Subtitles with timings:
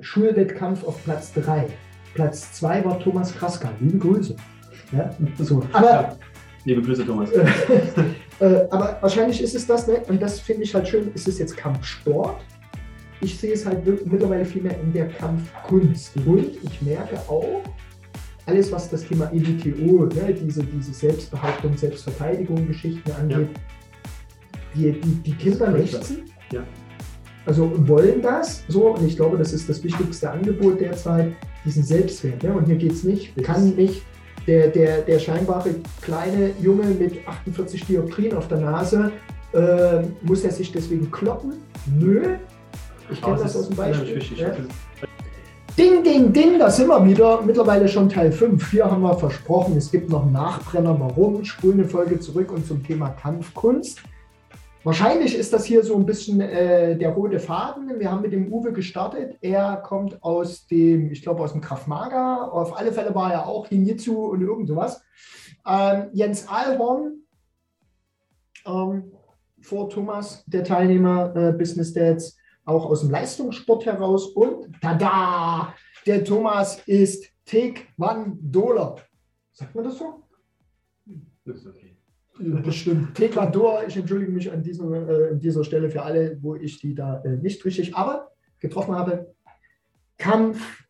[0.00, 1.66] Schulwettkampf auf Platz 3.
[2.14, 3.70] Platz 2 war Thomas Kraska.
[3.80, 4.34] Liebe Grüße.
[4.92, 5.62] Ja, so.
[5.72, 6.16] Aber, ja.
[6.64, 7.30] Liebe Grüße, Thomas.
[8.40, 10.02] äh, aber wahrscheinlich ist es das, ne?
[10.08, 12.40] und das finde ich halt schön, ist es jetzt Kampfsport.
[13.20, 16.16] Ich sehe es halt mittlerweile viel mehr in der Kampfkunst.
[16.24, 17.62] Und ich merke auch,
[18.46, 23.48] alles, was das Thema EDTO, ne, diese, diese Selbstbehauptung, Selbstverteidigung, Geschichten angeht,
[24.74, 24.92] ja.
[24.92, 26.24] die, die, die Kinder lechzen.
[26.52, 26.62] Ja.
[27.46, 31.32] Also wollen das so, und ich glaube, das ist das wichtigste Angebot derzeit,
[31.64, 32.42] diesen Selbstwert.
[32.42, 32.52] Ne?
[32.52, 34.02] Und hier geht es nicht, kann nicht
[34.48, 39.12] der, der, der scheinbare kleine Junge mit 48 Dioptrien auf der Nase,
[39.52, 41.54] äh, muss er sich deswegen kloppen?
[41.98, 42.36] Nö.
[43.10, 44.20] Ich kenne das aus dem Beispiel.
[44.36, 44.52] Ja?
[45.78, 47.42] Ding, ding, ding, da sind wir wieder.
[47.42, 48.70] Mittlerweile schon Teil 5.
[48.70, 50.98] Hier haben wir versprochen, es gibt noch Nachbrenner.
[50.98, 51.44] Warum?
[51.44, 54.02] Spulen eine Folge zurück und zum Thema Kampfkunst.
[54.86, 57.98] Wahrscheinlich ist das hier so ein bisschen äh, der rote Faden.
[57.98, 59.36] Wir haben mit dem Uwe gestartet.
[59.40, 62.52] Er kommt aus dem, ich glaube, aus dem Kraftmager.
[62.52, 65.02] Auf alle Fälle war er auch Hinjitsu und irgend sowas.
[65.66, 67.24] Ähm, Jens Ahlhorn,
[68.64, 69.10] ähm,
[69.60, 74.26] vor Thomas, der Teilnehmer äh, Business Dads auch aus dem Leistungssport heraus.
[74.36, 75.74] Und tada,
[76.06, 78.98] der Thomas ist Taekwondoler.
[79.50, 80.22] Sagt man das so?
[81.44, 81.96] Das ist okay.
[82.38, 83.16] Bestimmt.
[83.16, 86.94] Taekwondo, ich entschuldige mich an dieser, äh, an dieser Stelle für alle, wo ich die
[86.94, 89.34] da äh, nicht richtig, aber getroffen habe.
[90.18, 90.84] Kampf,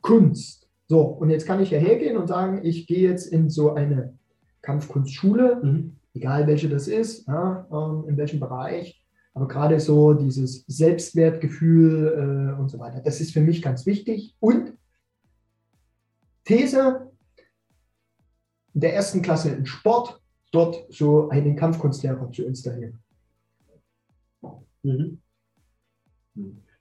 [0.00, 0.68] Kunst.
[0.86, 4.18] So, und jetzt kann ich ja hergehen und sagen, ich gehe jetzt in so eine
[4.60, 5.96] Kampfkunstschule, mhm.
[6.12, 9.02] egal welche das ist, ja, ähm, in welchem Bereich.
[9.32, 14.36] Aber gerade so dieses Selbstwertgefühl äh, und so weiter, das ist für mich ganz wichtig.
[14.40, 14.74] Und
[16.44, 17.10] These
[18.74, 20.20] in der ersten Klasse im Sport,
[20.54, 22.98] dort so einen Kampfkunstlehrer zu installieren.
[24.82, 25.18] Mhm.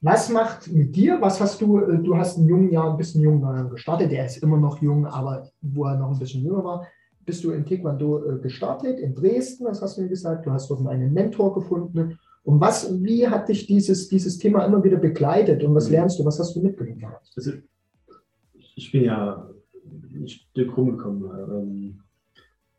[0.02, 1.22] Was macht mit dir?
[1.22, 1.80] Was hast du?
[1.80, 4.12] Äh, du hast einen jungen Jahr, ein bisschen jung gestartet.
[4.12, 6.88] Der ist immer noch jung, aber wo er noch ein bisschen jünger war,
[7.26, 9.66] bist du in Taekwondo äh, gestartet in Dresden.
[9.66, 10.46] Was hast du mir gesagt?
[10.46, 14.84] Du hast dort einen Mentor gefunden und was, wie hat dich dieses, dieses Thema immer
[14.84, 15.94] wieder begleitet und was mhm.
[15.94, 17.16] lernst du, was hast du mitgenommen?
[17.36, 17.52] Also,
[18.76, 19.50] ich bin ja
[20.14, 22.04] ein Stück rumgekommen.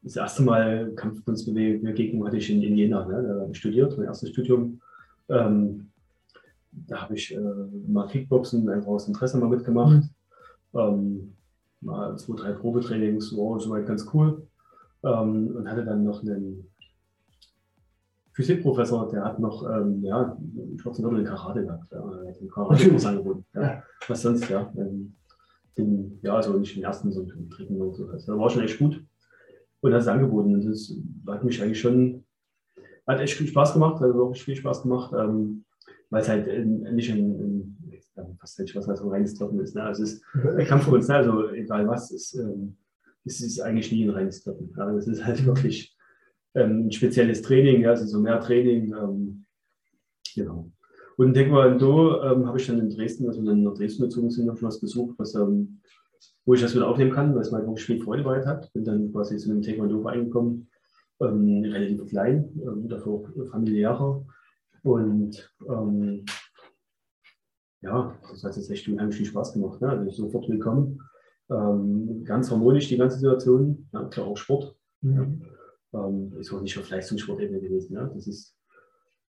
[0.05, 3.23] Das erste Mal Kampfkunstbewegung hatte ich in, in Jena, ne?
[3.27, 4.81] da habe ich studiert, mein erstes Studium.
[5.31, 5.91] Ähm,
[6.71, 7.41] da habe ich äh,
[7.89, 10.03] mal Kickboxen einfach aus Interesse mal mitgemacht.
[10.73, 10.79] Mhm.
[10.79, 11.35] Ähm,
[11.81, 14.47] mal zwei, drei Probetrainings, wow, soweit ganz cool.
[15.03, 16.71] Ähm, und hatte dann noch einen
[18.33, 21.91] Physikprofessor, der hat noch ähm, ja, einen schwarzen Gürtel in Karate gehabt.
[21.93, 23.47] Ja, den Karate-Kurs angeboten.
[23.55, 23.83] Ja.
[24.09, 24.71] Was sonst, ja.
[24.77, 25.15] Ähm,
[25.79, 28.07] den, ja, also nicht den ersten, sondern den dritten oder so.
[28.09, 29.03] Also, war schon echt gut.
[29.85, 30.55] Und das ist angeboten.
[30.55, 30.95] Und das
[31.29, 32.25] hat mich eigentlich schon,
[33.07, 35.67] hat echt viel Spaß gemacht, also wirklich viel Spaß gemacht, ähm,
[36.09, 38.01] weil es halt äh, nicht ein, ein
[38.39, 39.75] fast hätte ich was also reines Kloppen ist.
[39.75, 39.83] Ne?
[39.83, 41.17] Also es ist Kampfkunst, ne?
[41.17, 42.79] also egal was, ist, ähm,
[43.27, 44.73] es ist eigentlich nie ein reines Kloppen.
[44.75, 44.91] Ja?
[44.97, 45.95] Es ist halt wirklich
[46.55, 48.95] ähm, ein spezielles Training, ja, also so mehr Training.
[48.95, 49.45] Ähm,
[50.35, 50.71] genau.
[51.19, 54.63] Und Taekwondo ähm, habe ich dann in Dresden, also in der Dresden gezogen sind, noch
[54.63, 55.83] was gesucht, was, ähm,
[56.45, 58.73] wo ich das wieder aufnehmen kann, weil es wirklich viel Freude hat.
[58.73, 60.69] Bin dann quasi zu einem Taekwondo-Verein gekommen,
[61.21, 64.25] ähm, relativ klein, ähm, dafür familiärer.
[64.83, 66.25] Und ähm,
[67.81, 69.81] ja, das hat jetzt echt unheimlich viel Spaß gemacht.
[69.81, 69.89] Ne?
[69.89, 71.01] Also sofort willkommen.
[71.51, 73.89] Ähm, ganz harmonisch die ganze Situation.
[73.93, 74.77] Ja, klar auch Sport.
[75.03, 75.43] Mhm.
[75.93, 76.07] Ja.
[76.07, 77.95] Ähm, ist auch nicht auf Leistungssportebene gewesen.
[77.95, 78.07] Ja?
[78.07, 78.57] Das ist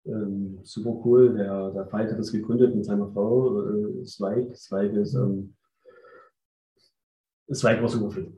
[0.06, 1.34] ähm, super cool.
[1.34, 4.56] Der, der Falk hat das gegründet mit seiner Frau, äh, Zweig.
[4.56, 5.55] Zweig ist, ähm,
[7.48, 8.32] War super fit.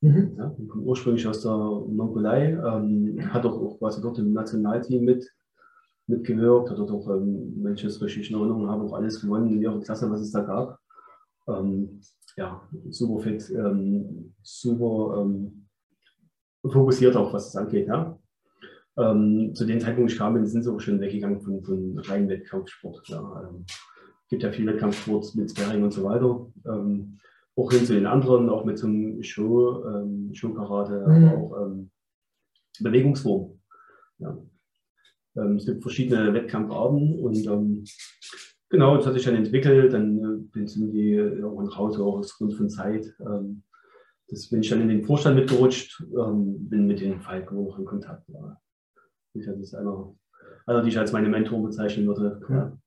[0.00, 0.34] Mhm.
[0.36, 5.30] Ja, kommt ursprünglich aus der Mongolei, ähm, hat auch, auch quasi dort im Nationalteam mit,
[6.08, 9.52] mitgewirkt, hat dort auch, ähm, wenn ich das richtig in Erinnerung habe, auch alles gewonnen
[9.52, 10.78] in ihrer Klasse, was es da gab.
[11.46, 12.00] Ähm,
[12.36, 15.68] ja, super fit, ähm, super ähm,
[16.68, 17.86] fokussiert auch, was das angeht.
[17.86, 18.18] Ja.
[18.96, 23.08] Ähm, zu dem Zeitpunkt, ich kam, sind sie auch schon weggegangen von, von reinem Wettkampfsport.
[23.08, 23.48] Ja.
[23.48, 23.64] Ähm,
[24.28, 26.46] gibt ja viel Wettkampfsport mit Sparring und so weiter.
[26.66, 27.18] Ähm,
[27.56, 31.28] auch hin zu den anderen, auch mit zum Show, ähm, Show-Karate, mhm.
[31.28, 31.90] aber auch ähm,
[32.80, 33.60] Bewegungsformen.
[34.18, 34.38] Ja.
[35.36, 37.84] Ähm, es gibt verschiedene Wettkampfarten und ähm,
[38.70, 39.92] genau, das hat sich dann entwickelt.
[39.92, 43.14] Dann äh, bin ich irgendwie irgendwann raus, auch aufgrund von Zeit.
[43.20, 43.62] Ähm,
[44.28, 47.84] das bin ich dann in den Vorstand mitgerutscht, ähm, bin mit den Falken noch in
[47.84, 48.28] Kontakt.
[48.28, 48.58] Ja.
[49.34, 50.14] Das ist einer,
[50.66, 52.40] einer, die ich als meine Mentor bezeichnen würde.
[52.48, 52.54] Mhm.
[52.54, 52.78] Ja.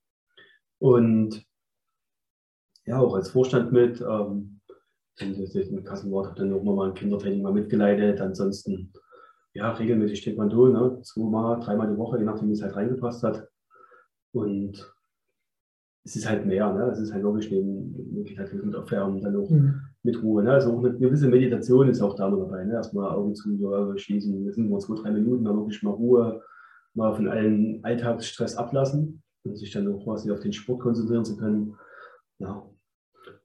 [0.80, 1.46] Und
[2.86, 4.02] ja, auch als Vorstand mit.
[4.02, 4.55] Ähm,
[5.20, 8.20] in Kassenwort habe dann auch mal ein Kindertraining mal mitgeleitet.
[8.22, 8.92] Ansonsten
[9.56, 11.00] ja, regelmäßig steht man durch, ne?
[11.02, 13.48] zweimal, dreimal die Woche, je nachdem, wie es halt reingepasst hat.
[14.34, 14.94] Und
[16.04, 16.92] es ist halt mehr, ne?
[16.92, 19.80] es ist halt wirklich eine Möglichkeit mit Aufwärmen, dann auch mhm.
[20.04, 20.44] mit Ruhe.
[20.44, 20.52] Ne?
[20.52, 22.66] Also auch eine gewisse Meditation ist auch da noch dabei.
[22.66, 22.74] Ne?
[22.74, 23.58] Erstmal Augen zu,
[23.96, 26.42] schließen, das sind nur zwei, drei Minuten, dann wirklich mal Ruhe,
[26.94, 31.38] mal von allen Alltagsstress ablassen und sich dann auch quasi auf den Sport konzentrieren zu
[31.38, 31.76] können.
[32.40, 32.70] Ja.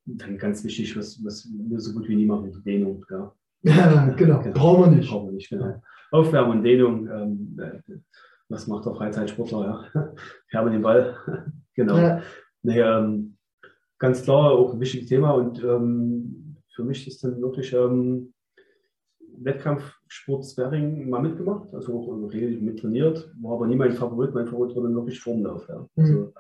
[0.07, 3.05] Und dann ganz wichtig, was, was wir so gut wie nie machen, Dehnung.
[3.11, 3.33] Ja.
[3.63, 4.43] Ja, genau.
[4.43, 4.55] genau.
[4.55, 5.11] Brauchen wir nicht.
[5.11, 5.83] Brauchen wir nicht, genau.
[6.11, 7.95] Aufwärmen und Dehnung, ähm, äh,
[8.49, 9.87] was macht der Freizeitsportler?
[9.95, 10.15] Ja?
[10.49, 11.17] Färben den Ball.
[11.75, 11.97] genau.
[11.97, 12.23] Ja.
[12.63, 13.37] Nee, ähm,
[13.99, 18.33] ganz klar auch ein wichtiges Thema und ähm, für mich ist dann wirklich ähm,
[19.39, 24.35] Wettkampfsport Sparring mal mitgemacht, also auch regelmäßig mit trainiert, war aber nie mein Favorit.
[24.35, 25.67] Mein Favorit war dann wirklich Formlauf.
[25.69, 25.87] Ja.
[25.95, 26.05] Mhm.
[26.05, 26.33] Also,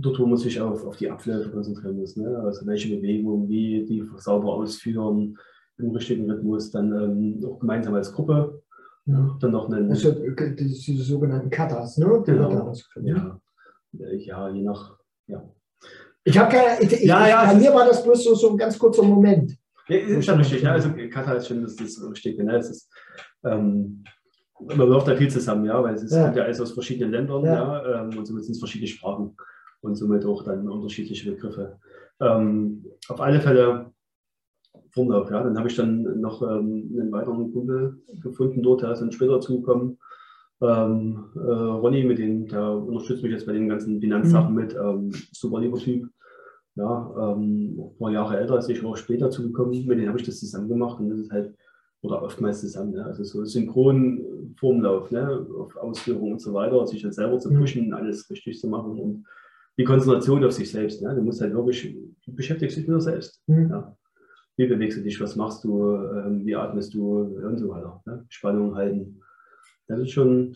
[0.00, 2.16] dort, wo man sich auf, auf die Abläufe konzentrieren muss.
[2.16, 2.38] Ne?
[2.44, 5.36] Also welche Bewegungen, wie die sauber ausführen,
[5.78, 8.62] im richtigen Rhythmus, dann ähm, auch gemeinsam als Gruppe.
[9.06, 9.36] Ja.
[9.40, 9.90] Dann noch einen.
[9.90, 12.22] Also diese sogenannten Katas, ne?
[12.26, 12.74] Die genau.
[13.02, 13.40] Ja.
[13.92, 15.42] ja, je nach ja.
[16.22, 18.78] Ich habe keine, ich, ja, ja, bei mir war das bloß so, so ein ganz
[18.78, 19.56] kurzer Moment.
[19.88, 20.62] Ja, ist schon richtig.
[20.62, 22.44] Ja, also Katar ist schon das, das Richtige.
[22.44, 22.56] Ne?
[22.58, 22.92] Es ist,
[23.42, 24.04] ähm,
[24.60, 26.24] man läuft da viel zusammen, ja, weil es ist, ja.
[26.24, 27.54] kommt ja alles aus verschiedenen Ländern ja.
[27.54, 29.34] ja ähm, und somit sind es verschiedene Sprachen
[29.82, 31.78] und somit auch dann unterschiedliche Begriffe.
[32.20, 33.92] Ähm, auf alle Fälle
[34.90, 35.42] Vorlauf, ja.
[35.42, 39.40] Dann habe ich dann noch ähm, einen weiteren Kumpel gefunden dort, der ist dann später
[39.40, 39.98] zugekommen
[40.62, 44.60] ähm, äh, Ronny, mit dem, der unterstützt mich jetzt bei den ganzen Finanzsachen mhm.
[44.60, 44.74] mit.
[44.74, 46.08] Ähm, super lieber Typ.
[46.76, 49.86] Ja, ähm, ein paar Jahre älter als ich, auch später zugekommen.
[49.86, 51.54] Mit denen habe ich das zusammen gemacht und das ist halt,
[52.02, 53.04] oder oftmals zusammen, ne?
[53.04, 55.46] also so synchron Formlauf, ne?
[55.58, 57.58] auf Ausführung und so weiter, sich dann selber zu mhm.
[57.58, 59.26] pushen, alles richtig zu machen und
[59.80, 61.00] die Konzentration auf sich selbst.
[61.00, 61.14] Ne?
[61.14, 61.96] Du musst halt wirklich,
[62.26, 63.42] du beschäftigst dich mit dir selbst.
[63.46, 63.70] Mhm.
[63.70, 63.96] Ja?
[64.58, 68.02] Wie bewegst du dich, was machst du, ähm, wie atmest du und so weiter.
[68.04, 68.26] Ne?
[68.28, 69.20] Spannung halten.
[69.88, 70.54] Das ist schon,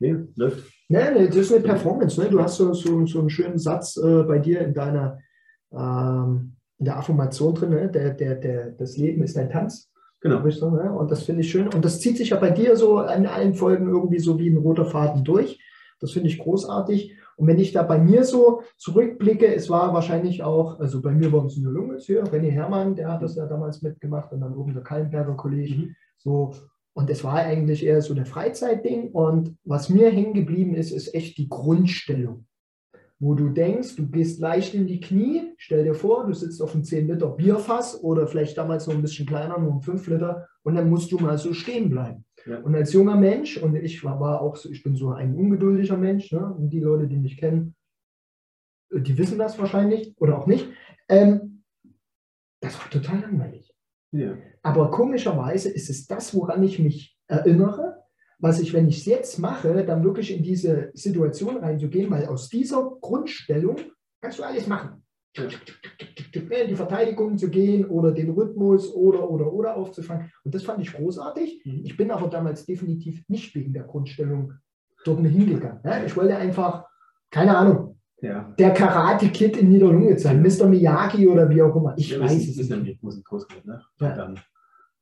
[0.00, 0.64] nee, läuft.
[0.88, 2.18] Nee, nee, das ist eine Performance.
[2.18, 2.30] Ne?
[2.30, 5.18] Du hast so, so, so einen schönen Satz äh, bei dir in deiner
[5.72, 7.90] ähm, in der Affirmation drin, ne?
[7.90, 9.90] der, der, der, das Leben ist ein Tanz.
[10.22, 10.40] Genau.
[10.40, 10.92] Ne?
[10.92, 11.68] Und das finde ich schön.
[11.68, 14.56] Und das zieht sich ja bei dir so in allen Folgen irgendwie so wie ein
[14.56, 15.60] roter Faden durch.
[16.00, 17.14] Das finde ich großartig.
[17.36, 21.32] Und wenn ich da bei mir so zurückblicke, es war wahrscheinlich auch, also bei mir
[21.32, 24.54] waren es nur Lunges hier, René Hermann, der hat das ja damals mitgemacht und dann
[24.54, 25.74] oben der Kallenberger Kollege.
[25.74, 25.96] Mhm.
[26.16, 26.54] So,
[26.94, 29.10] und es war eigentlich eher so ein Freizeitding.
[29.10, 32.46] Und was mir hängen geblieben ist, ist echt die Grundstellung.
[33.18, 36.74] Wo du denkst, du gehst leicht in die Knie, stell dir vor, du sitzt auf
[36.74, 40.48] einem 10 Liter Bierfass oder vielleicht damals noch ein bisschen kleiner, nur um 5 Liter,
[40.64, 42.25] und dann musst du mal so stehen bleiben.
[42.46, 42.58] Ja.
[42.60, 46.30] Und als junger Mensch, und ich war auch so, ich bin so ein ungeduldiger Mensch,
[46.32, 46.54] ne?
[46.54, 47.74] und die Leute, die mich kennen,
[48.92, 50.68] die wissen das wahrscheinlich oder auch nicht.
[51.08, 51.64] Ähm,
[52.60, 53.74] das war total langweilig.
[54.12, 54.36] Ja.
[54.62, 58.04] Aber komischerweise ist es das, woran ich mich erinnere,
[58.38, 62.48] was ich, wenn ich es jetzt mache, dann wirklich in diese Situation reinzugehen, weil aus
[62.48, 63.76] dieser Grundstellung
[64.20, 65.05] kannst du alles machen.
[65.38, 70.30] In die Verteidigung zu gehen oder den Rhythmus oder, oder, oder aufzufangen.
[70.44, 71.62] Und das fand ich großartig.
[71.64, 71.80] Mhm.
[71.84, 74.54] Ich bin aber damals definitiv nicht wegen der Grundstellung
[75.04, 75.80] dort hingegangen.
[76.04, 76.86] Ich wollte einfach,
[77.30, 78.54] keine Ahnung, ja.
[78.58, 80.66] Der Karate-Kid in Niederlunge sein, Mr.
[80.66, 81.94] Miyagi oder wie auch immer.
[81.98, 82.70] Ich ja, weiß es nicht.
[82.70, 83.82] Ist muss groß ne?
[84.00, 84.16] Ja.
[84.16, 84.40] Dann,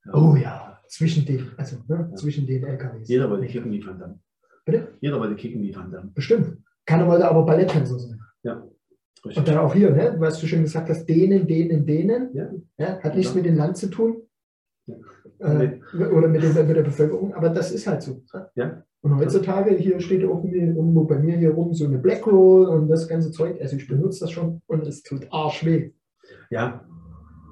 [0.05, 0.15] ja.
[0.15, 3.09] Oh ja, zwischen den, also ne, zwischen den LKWs.
[3.09, 4.19] Jeder wollte kicken wie Van Damme.
[4.65, 4.95] Bitte?
[5.01, 6.11] Jeder wollte kicken wie Van Damme.
[6.13, 6.59] Bestimmt.
[6.85, 8.21] Keiner wollte aber Balletttänzer sein.
[8.43, 8.67] Ja.
[9.25, 9.39] Richtig.
[9.39, 12.35] Und dann auch hier, ne, was du schon gesagt hast, denen, denen, denen.
[12.35, 12.51] Ja.
[12.79, 14.23] ja hat nichts mit dem Land zu tun.
[15.39, 18.23] Äh, oder mit, den, mit der Bevölkerung, aber das ist halt so.
[18.55, 18.83] Ja.
[19.01, 23.09] Und heutzutage, hier steht irgendwo bei mir hier rum so eine Black Roll und das
[23.09, 23.61] ganze Zeug.
[23.61, 25.91] Also ich benutze das schon und es tut arschweh.
[26.51, 26.87] Ja.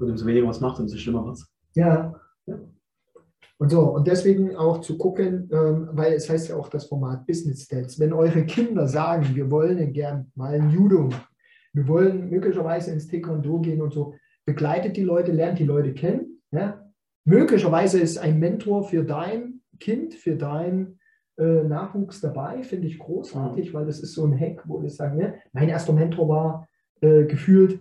[0.01, 1.53] Und umso weniger was macht, umso schlimmer wird es.
[1.75, 2.15] Ja.
[2.47, 2.59] ja.
[3.59, 7.27] Und so, und deswegen auch zu gucken, ähm, weil es heißt ja auch das Format
[7.27, 8.01] Business Stats.
[8.01, 11.32] Wenn eure Kinder sagen, wir wollen gern mal ein Judo machen,
[11.73, 14.15] wir wollen möglicherweise ins Taekwondo gehen und so,
[14.45, 16.43] begleitet die Leute, lernt die Leute kennen.
[16.51, 16.85] Ja?
[17.25, 20.99] Möglicherweise ist ein Mentor für dein Kind, für dein
[21.39, 23.75] äh, Nachwuchs dabei, finde ich großartig, mhm.
[23.75, 25.35] weil das ist so ein Hack, wo ich sage, ne?
[25.53, 26.69] mein erster Mentor war
[27.01, 27.81] äh, gefühlt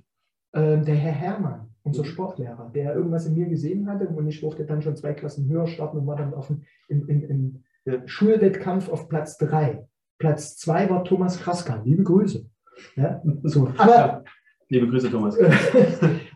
[0.53, 2.07] äh, der Herr Hermann, unser mhm.
[2.07, 5.67] Sportlehrer, der irgendwas in mir gesehen hatte und ich durfte dann schon zwei Klassen höher
[5.67, 8.07] starten und war dann auf dem, im, im, im ja.
[8.07, 9.88] Schulwettkampf auf Platz drei.
[10.17, 11.81] Platz zwei war Thomas Kraska.
[11.83, 12.45] Liebe Grüße.
[12.95, 13.67] Ja, so.
[13.77, 14.23] Aber, ja.
[14.69, 15.38] Liebe Grüße, Thomas.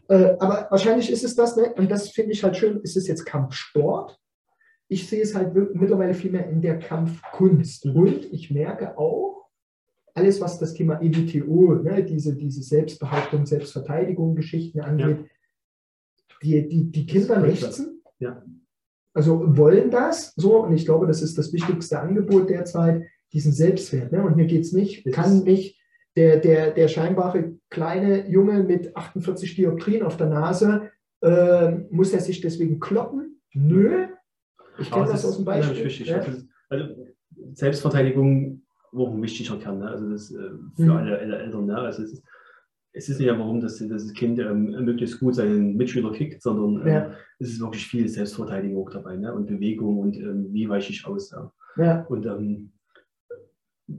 [0.07, 1.73] Äh, aber wahrscheinlich ist es das, ne?
[1.77, 4.19] und das finde ich halt schön, ist es jetzt Kampfsport
[4.87, 7.85] ich sehe es halt mittlerweile viel mehr in der Kampfkunst.
[7.85, 9.49] Und ich merke auch,
[10.13, 16.37] alles, was das Thema EWTO, ne, diese, diese Selbstbehauptung, Selbstverteidigung, Geschichten angeht, ja.
[16.41, 18.01] die, die, die Kinder lechzen.
[18.19, 18.41] Ja.
[19.13, 24.11] Also wollen das so, und ich glaube, das ist das wichtigste Angebot derzeit, diesen Selbstwert.
[24.11, 24.23] Ne?
[24.23, 25.77] Und mir geht es nicht, kann nicht
[26.15, 30.91] der, der, der scheinbare kleine Junge mit 48 Dioptrien auf der Nase,
[31.21, 33.41] äh, muss er sich deswegen kloppen?
[33.53, 34.07] Nö.
[34.77, 35.89] Ich kenne das, das aus dem Beispiel.
[36.05, 36.21] Ja.
[36.69, 36.95] Also
[37.53, 39.79] Selbstverteidigung war ein wichtiger Kern.
[39.79, 39.89] Ne?
[39.89, 40.91] Also das äh, für mhm.
[40.91, 41.65] alle, alle, Eltern.
[41.65, 41.77] Ne?
[41.77, 42.23] Also es ist,
[42.93, 46.81] es ist nicht einfach warum dass, das Kind ähm, möglichst gut seinen Mitschüler kickt, sondern
[46.81, 47.11] ähm, ja.
[47.39, 49.33] es ist wirklich viel Selbstverteidigung dabei ne?
[49.33, 51.31] und Bewegung und ähm, wie weiche ich aus.
[51.31, 51.51] Ja.
[51.77, 52.05] ja.
[52.05, 52.71] Und ähm,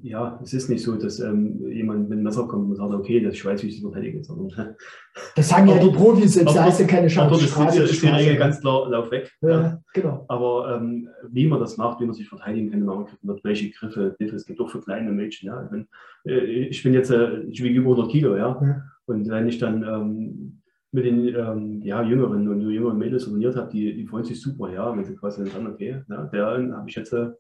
[0.03, 3.21] ja, es ist nicht so, dass ähm, jemand mit einem Messer kommt und sagt, okay,
[3.21, 4.23] das, ich weiß, wie ich das verteidige.
[4.25, 4.75] Sondern,
[5.37, 7.47] das sagen ja die Profis selbst, da hast du keine Chance.
[7.47, 9.33] Das ist, die Regel ganz klar, lauf weg.
[9.43, 9.83] Ja, ja.
[9.95, 10.25] Genau.
[10.29, 12.87] Aber ähm, wie man das macht, wie man sich verteidigen kann,
[13.23, 15.47] wird, welche Griffe, es gibt auch für kleine Mädchen.
[15.47, 15.63] Ja.
[15.63, 15.89] Ich bin,
[16.25, 18.59] äh, ich bin jetzt, äh, ich wiege über 100 Kilo, ja.
[18.61, 18.83] ja.
[19.07, 23.71] Und wenn ich dann ähm, mit den ähm, ja, jüngeren und jüngeren Mädels trainiert habe,
[23.71, 26.89] die, die freuen sich super, ja, wenn sie quasi dann sagen, okay, ja, der habe
[26.89, 27.31] ich jetzt äh,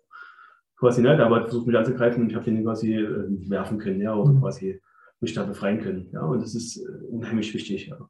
[0.78, 4.00] quasi, ne, der hat versucht mich anzugreifen und ich habe den quasi äh, werfen können,
[4.00, 4.40] ja, oder mhm.
[4.40, 4.80] quasi
[5.20, 6.08] mich da befreien können.
[6.12, 7.86] Ja, und das ist äh, unheimlich wichtig.
[7.88, 8.08] Ja.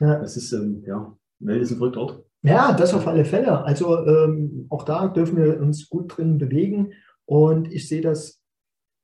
[0.00, 0.18] ja.
[0.18, 2.24] Das ist, ähm, ja, Welt ist ein verrückter Ort.
[2.42, 3.64] Ja, das auf alle Fälle.
[3.64, 6.92] Also ähm, auch da dürfen wir uns gut drin bewegen.
[7.24, 8.40] Und ich sehe das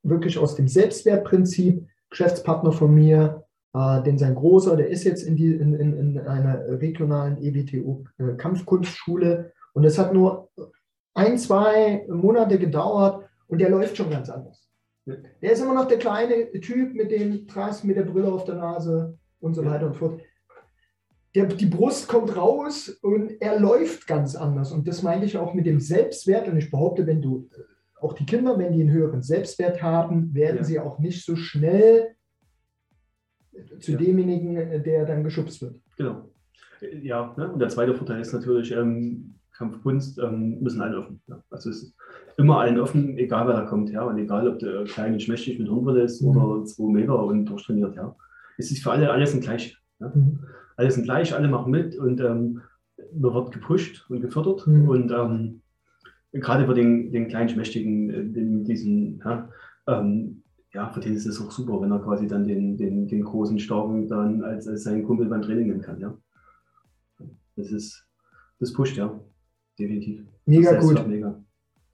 [0.03, 1.87] wirklich aus dem Selbstwertprinzip.
[2.11, 6.19] Geschäftspartner von mir, äh, den sein Großer, der ist jetzt in, die, in, in, in
[6.21, 9.33] einer regionalen EWTU-Kampfkunstschule.
[9.33, 10.51] Äh, und es hat nur
[11.15, 14.69] ein, zwei Monate gedauert und der läuft schon ganz anders.
[15.05, 18.55] Der ist immer noch der kleine Typ mit dem Trass, mit der Brille auf der
[18.55, 20.21] Nase und so weiter und fort.
[21.35, 24.71] Der, die Brust kommt raus und er läuft ganz anders.
[24.71, 26.47] Und das meine ich auch mit dem Selbstwert.
[26.47, 27.49] Und ich behaupte, wenn du,
[28.01, 30.65] auch die Kinder, wenn die einen höheren Selbstwert haben, werden ja.
[30.65, 32.15] sie auch nicht so schnell
[33.81, 33.99] zu ja.
[33.99, 35.81] demjenigen, der dann geschubst wird.
[35.97, 36.29] Genau.
[37.03, 37.53] Ja, ne?
[37.53, 41.21] und der zweite Vorteil ist natürlich, ähm, Kampfkunst ähm, müssen allen offen.
[41.27, 41.43] Ja.
[41.51, 41.97] Also es ist
[42.37, 44.03] immer allen offen, egal wer da kommt, ja.
[44.03, 46.29] Und egal, ob der kleine schmächtig mit Hirnbrille ist mhm.
[46.29, 48.15] oder zwei Meter und durchtrainiert, ja.
[48.59, 49.79] Es ist für alle, alle sind gleich.
[50.01, 50.11] Ja.
[50.15, 50.41] Mhm.
[50.77, 52.63] Alle sind gleich, alle machen mit und ähm,
[53.15, 54.67] man wird gepusht und gefördert.
[54.67, 54.89] Mhm.
[54.89, 55.63] Und ähm,
[56.33, 59.49] gerade für den, den kleinen Schmächtigen, äh, den, diesen, ja,
[59.87, 60.43] ähm,
[60.73, 63.59] ja, für den ist es auch super, wenn er quasi dann den, den, den großen
[63.59, 66.17] Starken dann als, als seinen Kumpel beim Training nehmen kann, ja.
[67.57, 68.07] Das ist,
[68.59, 69.21] das pusht, ja
[69.79, 70.25] definitiv.
[70.47, 71.07] Mega gut.
[71.07, 71.43] Mega.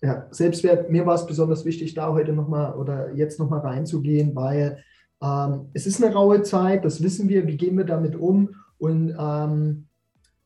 [0.01, 4.83] Ja, Selbstwert, mir war es besonders wichtig, da heute nochmal oder jetzt nochmal reinzugehen, weil
[5.23, 8.51] ähm, es ist eine raue Zeit, das wissen wir, wie gehen wir damit um?
[8.79, 9.89] Und ähm,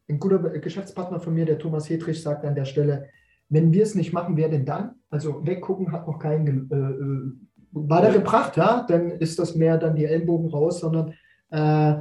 [0.08, 3.08] ein guter Geschäftspartner von mir, der Thomas Hedrich, sagt an der Stelle,
[3.50, 4.92] wenn wir es nicht machen, wer denn dann?
[5.10, 7.32] Also weggucken hat noch keinen äh, äh,
[7.72, 11.12] weitergebracht, ja, dann ist das mehr dann die Ellenbogen raus, sondern
[11.50, 11.94] äh,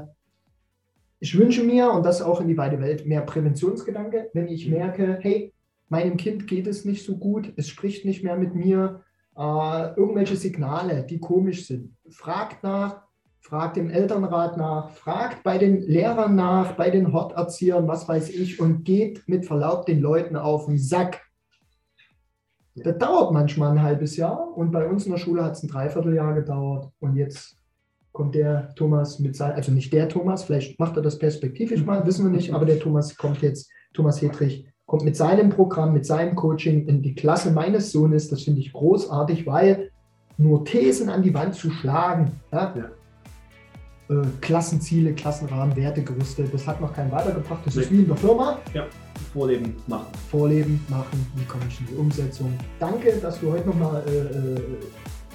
[1.21, 4.73] ich wünsche mir, und das auch in die weite Welt, mehr Präventionsgedanke, wenn ich mhm.
[4.73, 5.53] merke, hey,
[5.87, 9.03] meinem Kind geht es nicht so gut, es spricht nicht mehr mit mir,
[9.37, 11.95] äh, irgendwelche Signale, die komisch sind.
[12.09, 13.03] Fragt nach,
[13.39, 18.59] fragt im Elternrat nach, fragt bei den Lehrern nach, bei den Horterziehern, was weiß ich,
[18.59, 21.21] und geht mit Verlaub den Leuten auf den Sack.
[22.73, 25.67] Das dauert manchmal ein halbes Jahr und bei uns in der Schule hat es ein
[25.67, 27.60] Dreivierteljahr gedauert und jetzt
[28.11, 32.05] kommt der Thomas mit seinem, also nicht der Thomas, vielleicht macht er das perspektivisch mal,
[32.05, 36.05] wissen wir nicht, aber der Thomas kommt jetzt, Thomas Hedrich, kommt mit seinem Programm, mit
[36.05, 38.27] seinem Coaching in die Klasse meines Sohnes.
[38.27, 39.91] Das finde ich großartig, weil
[40.37, 42.89] nur Thesen an die Wand zu schlagen, ja, ja.
[44.13, 47.61] Äh, Klassenziele, Klassenrahmen, Wertegerüste, das hat noch keinen weitergebracht.
[47.65, 47.83] Das nee.
[47.83, 48.59] ist wie in der Firma.
[48.73, 48.85] Ja.
[49.31, 50.07] Vorleben machen.
[50.29, 52.53] Vorleben machen, wie komme ich in die Umsetzung.
[52.77, 54.61] Danke, dass du heute nochmal äh, äh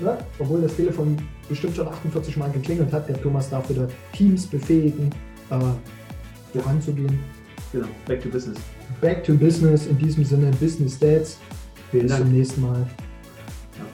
[0.00, 0.18] ne?
[0.38, 1.16] obwohl das Telefon
[1.48, 5.10] bestimmt schon 48 Mal geklingelt hat, der Thomas darf wieder Teams befähigen,
[5.50, 7.18] äh, voranzugehen.
[7.72, 8.58] Genau, back to business.
[9.00, 11.38] Back to business, in diesem Sinne Business Dads.
[11.92, 12.78] Bis zum nächsten Mal.
[12.78, 13.84] Ja.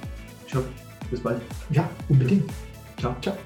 [0.47, 0.69] Ich hoffe,
[1.11, 1.41] bis bald.
[1.71, 2.51] Ja, unbedingt.
[2.99, 3.15] Ciao.
[3.21, 3.37] Ciao.